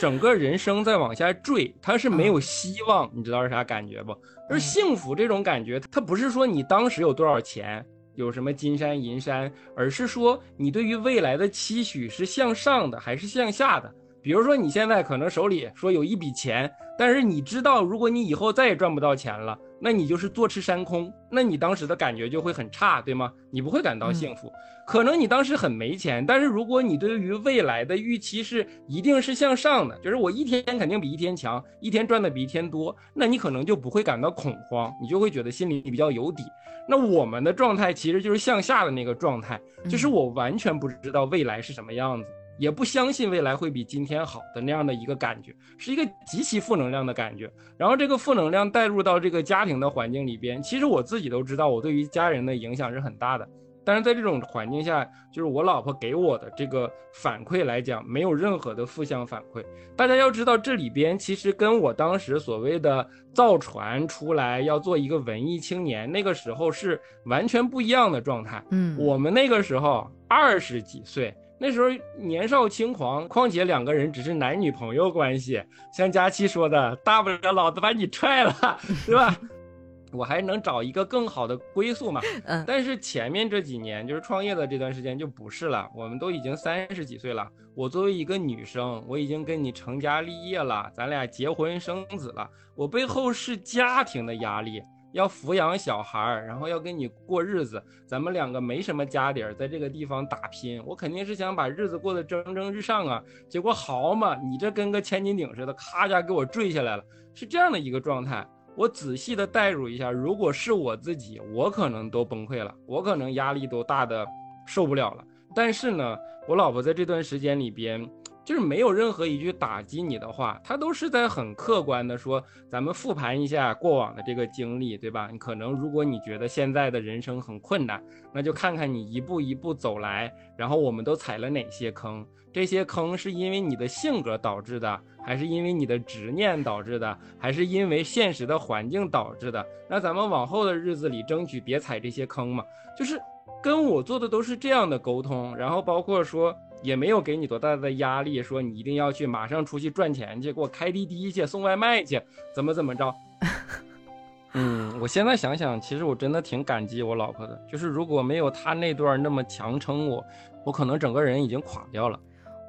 [0.00, 4.14] 整个人生在往下坠，他是没有希望，你知道是啥感觉不？
[4.48, 7.84] 就是幸福这种感觉，它不是说你当时有多少钱，
[8.14, 13.92] 有什么金山银山，而是说你对于未来的期许是向上的还是向下的。
[14.22, 19.58] 比如说你现在可能手里说有一笔钱，但是你知道，如果你以后再也赚不到钱了。
[19.84, 23.30] 那你就是坐吃山空，那你当时的感觉就会很差，对吗？
[23.50, 24.50] 你不会感到幸福。
[24.86, 36.42] 可能你当时很没钱，但是如果你对于未来的预期是一定是向上的，就是我一天肯定比一天强，一天赚的比一天多，那你可能就不会感到恐慌，你就会觉得心里比较有底。
[36.88, 42.26] 那我们的状态其实就是向下的那个状态，就是我完全不知道未来是什么样子。
[42.58, 47.50] 也不相信未来会比今天好的那样的一个感觉，是一个极其负能量的感觉。
[47.76, 53.48] 然后这个负能量带入到这个家庭的环境里边，其实我自己都知道，我对于家人的影响是很大的。
[53.86, 59.62] 但是在这种环境下，就是我老婆给我的这个反馈来讲，没有任何的负向反馈。
[59.94, 68.64] 大家要知道，这里边其实跟我当时所谓的造船出来要做一个文艺青年，那个时候是完全不一样的状态。
[68.70, 71.88] 嗯，我们那个时候二十几岁，那时候
[72.18, 75.62] 年少轻狂，况且两个人只是男女朋友关系，
[75.92, 79.36] 像佳期说的，大不了老子把你踹了，对吧？
[80.12, 82.20] 我还能找一个更好的归宿嘛？
[82.44, 85.90] 嗯，但是前面这几年就是创业的这段时间就不是了。
[85.92, 92.48] 我们都已经三十几岁了，我作为一个女生，我已经跟你成家立业了，咱俩结婚生子了。
[92.76, 94.80] 我背后是家庭的压力，
[95.14, 97.80] 要抚养小孩儿，然后要跟你过日子。
[98.04, 103.22] 咱们两个没什么家底儿，在这个地方打拼，我肯定是想把日子过得蒸蒸日上啊。
[103.48, 108.44] 结果好嘛，你这跟个千斤顶似的，咔家给我坠下来了，是这样的一个状态。
[108.74, 114.26] 我仔细的代入一下，如果是我自己，我可能都崩溃了，我可能压力都大的
[114.66, 115.24] 受不了了。
[115.54, 118.04] 但是呢，我老婆在这段时间里边，
[118.44, 125.28] 就是没有任何一句打击你的话，他都是在很客观的说，咱们复盘一下过往的这个经历，对吧？
[125.32, 128.02] 你可能如果你觉得现在的人生很困难，
[128.32, 132.24] 那就看看你一步一步走来，然后我们都踩了哪些坑。
[132.52, 139.66] 这些坑是因为你的性格导致的，还是因为你的执念导致的，还是因为现实的环境导致的？
[139.88, 142.62] 那咱们往后的日子里争取别踩这些坑嘛。
[142.96, 143.20] 就是
[143.60, 146.54] 跟我做的都是这样的沟通，然后包括说
[146.84, 152.22] 也没有给你多大的压力，说你一定要去马上出去赚钱去，给我开滴滴去送外卖去，
[152.54, 153.12] 怎么怎么着？
[154.52, 160.24] 嗯，我现在想想，其实我真的挺感激我老婆的，就是如果没有她那段那么强撑我，
[160.64, 162.20] 我可能整个人已经垮掉了。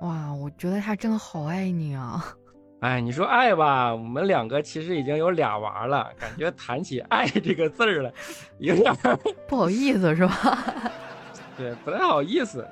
[0.01, 2.25] 哇，我觉得他真的好爱你啊！
[2.81, 8.11] 哎，你说爱吧，我们两个其实已经有俩娃了，感觉谈起爱这个字儿了，
[8.59, 8.93] 有点
[9.47, 10.91] 不好意思，是吧？
[11.57, 12.67] 对，不太好意思。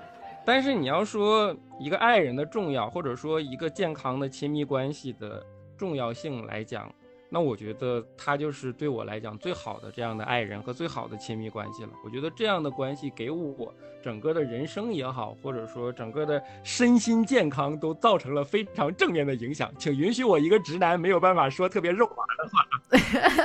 [0.45, 5.45] 但是你要说一个爱人的重要，或者说一个健康的亲密关系的
[5.77, 6.93] 重要性来讲。
[7.29, 11.89] 那我觉得他就是对我来讲最好的这样的爱人和最好的亲密关系了。
[12.05, 19.73] 我觉得这样的关系给我整个的人生也好，或者说整个的身心健康都造成了非常正面的影响。
[19.79, 22.67] 请允许我一个直男没有办法说特别肉麻的话。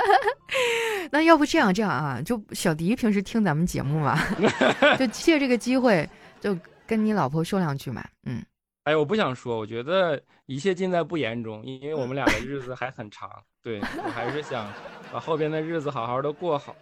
[1.09, 4.19] 那要不这样这样啊，就小迪平时听咱们节目嘛，
[4.99, 6.07] 就借这个机会
[6.39, 6.55] 就
[6.89, 8.43] 跟你老婆说两句嘛，嗯。
[8.85, 13.29] 哎，我不想说，我觉得一切尽在不言中，因为我们俩的日子还很长。
[13.61, 14.65] 对我还是想
[15.13, 16.75] 把后边的日子好好的过好。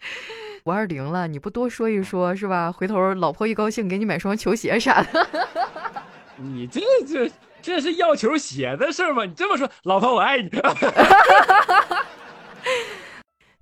[0.64, 2.70] 五二零了，你不多说一说，是吧？
[2.70, 5.26] 回头老婆一高兴，给你买双球鞋啥的。
[6.36, 7.30] 你这这
[7.62, 9.24] 这是要球鞋的事吗？
[9.24, 10.50] 你这么说，老婆我爱你。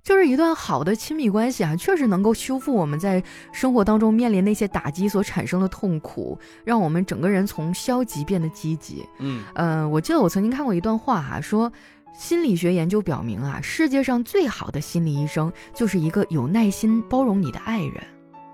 [0.07, 9.05] 就是一段好的亲密关系啊，确实能够修复我们在生活当中面临那些打击所产生的痛苦，让我们整个人从消极变得积极。
[9.19, 11.69] 嗯，呃，我记得我曾经看过一段话哈，说
[12.17, 18.01] 心理学研究表明啊，世界上最好的心理医生就是一个有耐心包容你的爱人。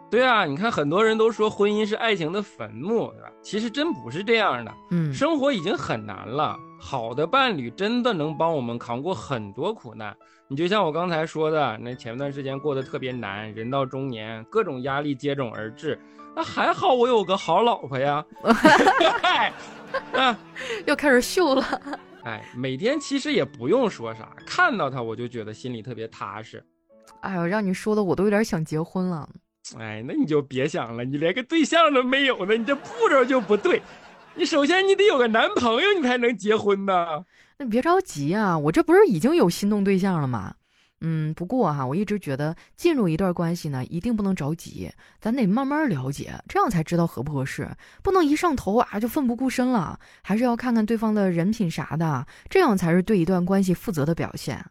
[0.10, 3.32] 对啊，你看很多人都说婚姻是爱情的坟墓，对吧？
[3.44, 4.74] 其实真不是这样的。
[4.89, 10.16] 嗯，生活已经很难了，好的伴侣真的能帮我们扛过很多苦难。
[10.54, 16.00] 你就像我刚才说的，那前段时间过得特别难，人到中年，各种压力接踵而至。
[16.36, 18.24] 那还好我有个好老婆呀，
[20.13, 20.38] 啊，
[20.86, 21.82] 又开始秀了。
[22.24, 26.63] 哎，每天其实也不用说啥，看到她我就觉得心里特别踏实。
[27.22, 29.28] 哎呦，让你说的我都有点想结婚了。
[29.80, 33.82] 哎，那你就别想了，你连个对象都没有呢，你这步骤就不对。
[34.36, 37.24] 你首先你得有个男朋友，你才能结婚呢。
[37.60, 40.56] 那别着急啊，我这不是已经有心动对象了吗？
[41.02, 47.69] 嗯，不过哈，我一直觉得进入一段关系呢，一定不能着急，咱得慢慢了解，这样才知道合不合适，
[48.02, 54.65] 不能一上头啊就奋不顾身了，还是要看看对方的人品啥的，这样才是对一段关系负责的表现。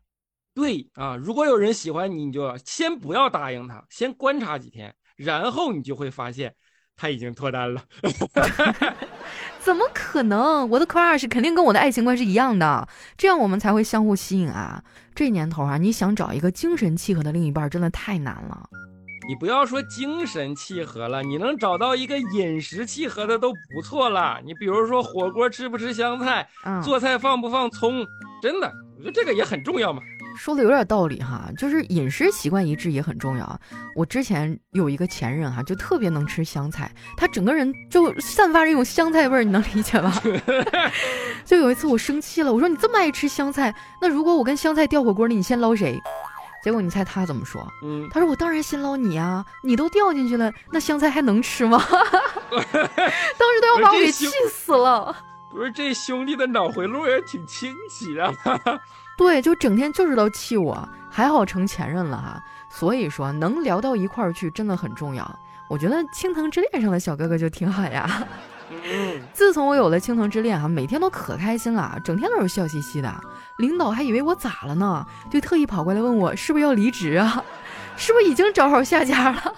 [0.55, 6.55] 对啊，如果有人喜欢你，你就先不要答应他，先观察几天，然后你就会发现
[6.97, 7.83] 他已经脱单了。
[9.61, 10.69] 怎么可能？
[10.71, 14.83] 我的 crush 肯定跟我的爱情观是一样的，这样我们才会相互吸引啊！
[15.15, 18.69] 这年头啊，你想找一个精神契合的另一半，真的太难了。
[19.29, 24.41] 你不要说精神契合了，你能找到一个饮食契合的都不错了。
[24.45, 26.49] 你比如说火锅吃不吃香菜，
[26.83, 28.05] 做菜放不放葱，
[28.43, 30.03] 真的，我觉得这个也很重要嘛。
[30.37, 33.61] 说的有点道理哈，就是饮食习惯一致也很重要。
[33.95, 40.13] 我之前有一个前任哈，就特别能吃香菜，他整个人就散发着一种香菜味儿，你能理解吧？
[41.45, 46.01] 就有一次我生气了，我说你这么爱吃香菜，那如果我跟香菜掉火锅里，你先捞谁？
[46.65, 47.67] 结果你猜他怎么说？
[47.83, 51.83] 嗯，他说我当然先捞你啊，你都掉进去了，那香菜还能吃吗？
[51.89, 55.15] 当时都要把我给气死了。
[55.53, 58.33] 不是这兄弟的脑回路也挺清晰的。
[59.19, 62.43] 对，就整天就知道气我，还好成前任了哈。
[62.71, 65.39] 所以说能聊到一块儿去真的很重要。
[65.69, 68.27] 我觉得《青藤之恋》上的小哥哥就挺好呀。
[69.35, 73.15] 自从我有了《青藤之恋》哈，每天都可开心了，整天都是笑嘻嘻的。
[73.59, 77.45] 领导还以为我咋了呢，就特意跑过来问我是不是要离职啊？
[77.97, 79.55] 是不是已经找好下家了？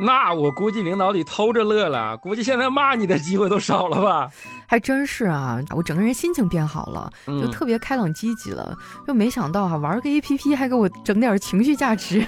[0.00, 4.30] 那我估计领导得偷着乐了，估计现在骂你的机会都少了吧？
[4.66, 8.76] 还真是啊，我整个人心情变好了，就特别开朗积极了。
[9.06, 12.26] 就没想到哈，玩个 A P P 还给我整点情绪价值。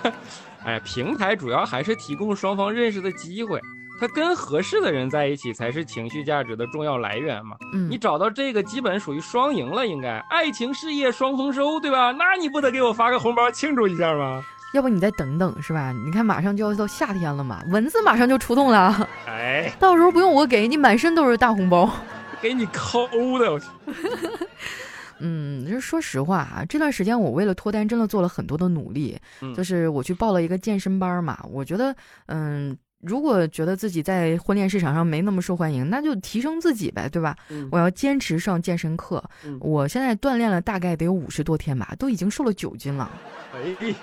[0.64, 3.60] 哎，平台主要还是提供双方认识的机会。
[4.00, 7.54] 他跟合适的人在一起才是情绪价值的重要来源嘛。
[7.74, 12.10] 嗯，你找到这个基本属于双赢了，应该爱情事业双丰收，对吧？
[12.12, 14.42] 那你不得给我发个红包庆祝一下吗？
[14.72, 15.92] 要不你再等等，是吧？
[16.04, 19.08] 你看马上就要到夏天了嘛，蚊子马上就出动了。
[19.26, 21.90] 哎，到时候不用我给你，满身都是大红包，
[22.40, 23.06] 给你抠
[23.38, 23.52] 的。
[23.52, 23.66] 我去。
[25.18, 29.18] 嗯，就是说实话啊，这段时间我为了脱单真的做了很多的努力，
[29.54, 31.38] 就是我去报了一个健身班嘛。
[31.50, 31.94] 我觉得，
[32.26, 32.76] 嗯。
[33.02, 37.34] 如果觉得自己在婚恋市场上没那么受欢迎，那就提升自己呗，对吧？
[37.70, 39.24] 我要坚持上健身课。
[39.58, 43.10] 我现在锻炼了大概得有五十多天吧，都已经瘦了九斤了。
[43.54, 43.94] 哎。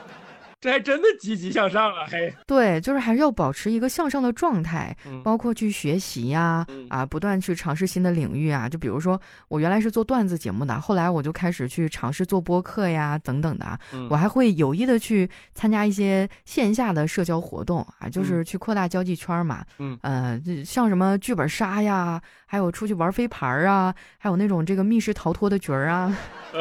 [0.59, 2.07] 这还真的积极向上啊！
[2.09, 8.67] 嘿，对，就是还是要保持一个向上的状态，包括去学习呀，啊，不断去尝试新的领域啊。
[8.67, 13.79] 就比如说，我原来是做段子节目的，后来我就开始去尝试做播客呀，等等的。
[14.09, 19.63] 我还会有意的去参加一些线下的社交活动啊，就是去扩大交际圈嘛。
[19.77, 26.17] 嗯，呃，像什么剧本杀呀，还有出去玩飞盘啊，还有那种这个密室逃脱的局儿啊，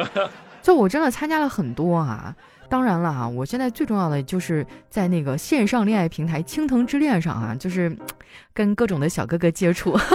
[0.61, 2.35] 就我真的参加了很多啊。
[2.69, 7.95] 当然了啊，我现在最重要的就是在那个线上恋爱平台“青藤之恋”上啊，就是
[8.53, 9.97] 跟各种的小哥哥接触。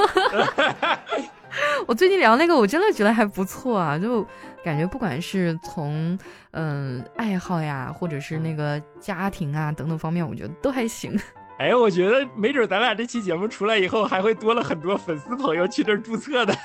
[1.86, 4.26] 我最近聊那个，我真的觉得还不错啊，就
[4.64, 6.18] 感觉不管是从
[6.52, 11.18] 嗯爱好呀，或者是那个家庭啊等等方面，我觉得都还行。
[11.58, 16.54] 哎，我觉得没准咱俩这期节目出来以后，还会多了很多粉丝朋友去这儿注册的。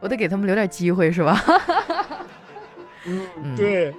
[0.00, 1.38] 我得给他们留点机会，是吧？
[3.04, 3.94] 嗯，对，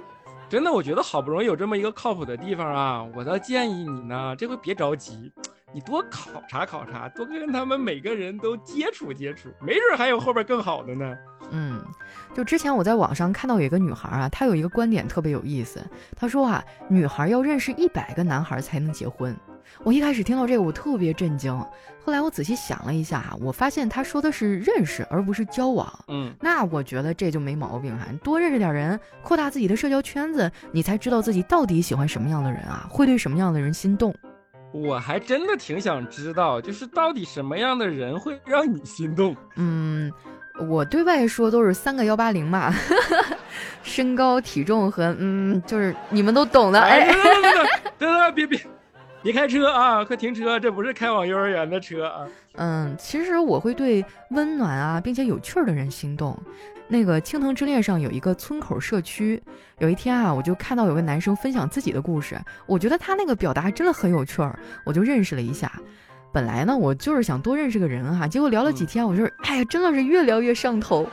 [0.48, 5.32] 真的，我觉得好不容易有这么一个靠谱的地方啊，我倒建议你呢，这回别着急，
[5.74, 11.16] 你多考察考察，多跟他们每个人都接触接触，没准还有后边更好的呢。
[11.50, 11.82] 嗯，
[12.34, 15.84] 就之前我在网上看到有一个女孩啊，她有一个观点特别有意思，
[16.16, 19.36] 她说啊，女孩要认识一百个男孩才能结婚。
[19.84, 21.52] 我一开始听到这个，我特别震惊。
[22.04, 25.90] 后来我仔细想了一下，我发现他说的是认识，而不是交往。
[26.08, 28.06] 嗯，那我觉得这就没毛病哈。
[28.22, 34.14] 多认识点人，扩大自己的社交圈子，你才知道自己到底喜欢什么样的人啊，会对什么样的人心动。
[34.72, 39.36] 我还真的挺想知道，就是到底什么样的人会让你心动？
[39.56, 40.12] 嗯，
[40.68, 42.72] 我对外说都是三个幺八零嘛，
[43.82, 46.80] 身高、体重和嗯，就是你们都懂的。
[46.80, 47.06] 哎，
[47.98, 48.60] 别别 别别。
[49.22, 50.04] 别开车啊！
[50.04, 50.58] 快停车！
[50.58, 52.26] 这不是开往幼儿园的车啊。
[52.54, 56.36] 嗯，其实我会对温暖啊，并且有趣儿的人心动。
[56.92, 59.42] 那个《青藤之恋》上有一个村口社区，
[59.78, 65.72] 有一天啊，我就看到有个男生分享自己的故事，我觉得他那个表达真的很有趣儿，我就认识了一下。
[66.34, 71.08] 本来呢，我就是想多认识个人哈，结果聊了几天，我就是哎呀，真的是越聊越上头。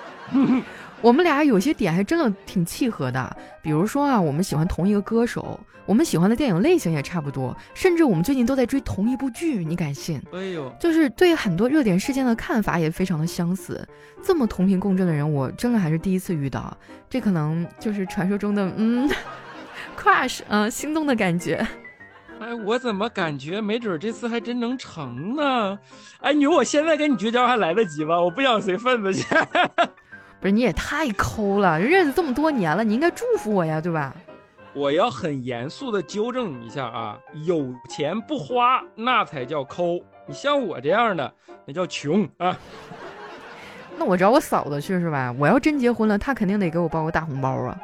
[1.02, 10.22] 我们俩有些点还真的挺契合的，比如说啊，我们喜欢同一个歌手，我们喜欢的电影类型也差不多，甚至我们最近都在追同一部剧，你敢信？
[10.34, 13.88] 哎呦，就是对很多热点事件的看法也非常的相似，
[14.22, 16.76] 这么同频共振的人，我真的还是第一次遇到，
[17.10, 19.10] 这可能就是传说中的嗯，
[19.98, 21.66] crush，嗯，心动的感觉。
[22.40, 25.78] 哎，我怎么感觉没准这次还真能成呢？
[26.22, 28.22] 哎，你说我现在跟你绝交还来得及吗？
[28.22, 29.26] 我不想随份子去。
[30.40, 34.16] 不是你也太抠了，认识这么多年了，你应该祝福我呀，对吧？
[34.74, 41.34] 我要很严肃的纠正你一下啊，有钱不花那才叫抠，你像我这样的
[41.66, 42.58] 那叫穷啊。
[43.98, 45.36] 那我找我嫂子去是吧？
[45.38, 47.78] 我要真结婚了，她肯定得给我包个大红包啊。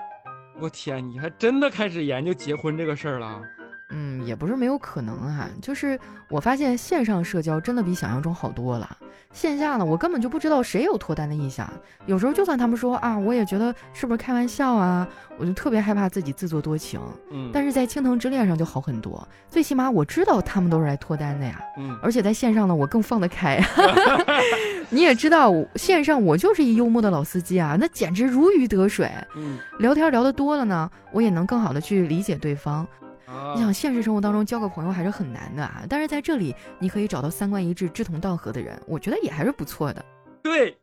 [0.61, 3.41] 我天，你还真的开始研究结婚这个事儿了？
[3.89, 8.97] 嗯，也不是没有可能啊，就是我发现线上社交真的比想象中好多了。
[9.31, 11.69] 线下呢，我根本就不知道谁有脱单的意向。
[12.05, 15.07] 有时候就算他们说啊，我也觉得是不是开玩笑啊，
[15.37, 16.99] 我就特别害怕自己自作多情。
[17.31, 21.61] 嗯，但是在青藤之恋上就好很多，最起码我知道他们都是来脱单的呀。
[21.77, 23.61] 嗯，而且在线上呢，我更放得开。
[24.89, 29.11] 你也知道，线上我就是一幽默的老司机啊，那简直如鱼得水。
[29.35, 32.87] 嗯，聊天聊得多了呢，我也能更好的去理解对方。
[33.55, 40.05] 你想现实生活当中交个朋友还是很难的啊，但是在这里你可以找到三观一致、志同道合的人，我觉得也还是不错的。
[40.43, 40.77] 对，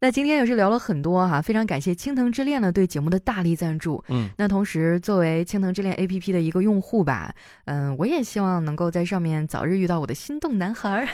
[0.00, 4.02] 那今天也是聊了很多哈，非常感谢青藤之恋呢对节目的大力赞助。
[4.08, 7.34] 嗯，那同时作为青藤之恋 A P P 的一个用户吧，
[7.66, 11.08] 嗯，我也希望能够在上面早日遇到我的心动男孩。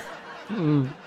[0.49, 0.89] 嗯。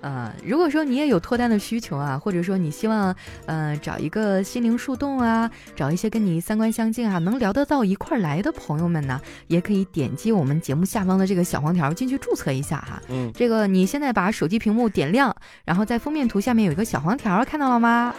[0.00, 3.14] 啊，如果说你也有脱单的需求啊，或者说你希望，
[3.46, 13.02] 呃，找一个心灵树洞啊，找一些跟你三观相近啊，能聊得到一块来的朋友们呢，也可以点击我们节目下方的这个小黄条进去注册一下哈。
[13.08, 15.34] 嗯，这个你现在把手机屏幕点亮，
[15.64, 18.14] 然后在封面图下面有一个小黄条，看到了吗？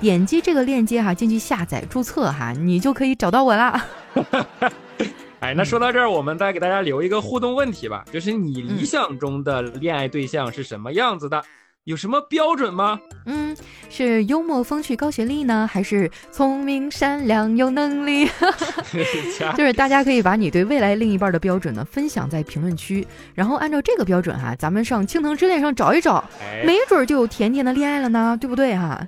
[0.00, 3.84] 点击这个链接哈，进去下载注册哈，你就可以找到我啦。
[5.40, 11.42] 哎，那说到这儿，我们再给大家留一个互动问题吧，就是你理想中的恋爱对象是什么样子的？
[11.84, 13.00] 有什么标准吗？
[13.24, 13.56] 嗯，
[13.88, 18.28] 是幽默风趣高学历呢，还是聪明善良有能力？
[19.56, 26.22] 就是大家可以把你对未来另一半的标准呢分享在评论区，然后按照这个标准哈，咱们上青藤之恋上找一找，
[26.62, 29.00] 没准就有甜甜的恋爱了呢，对不对哈？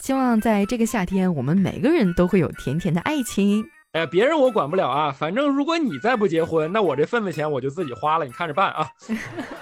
[0.00, 3.64] 希望在这个夏天，我们每个人都会有甜甜的爱情。
[3.94, 8.90] 哎，别人我管不了啊，反正如果你再不结婚，那我这份子钱我就自己花了，你看着办啊。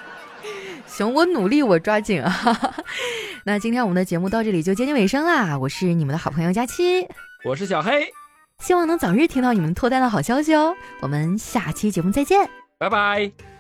[0.87, 2.35] 行，我努力，我抓紧啊。
[3.45, 7.07] 那今天我们的节目到这里就接近尾声啦，我是你们的好朋友佳期，
[7.45, 8.09] 我是小黑，
[8.59, 10.75] 希望能早日听到你们脱单的好消息哦。
[11.01, 13.52] 我们下期节目再见，拜拜。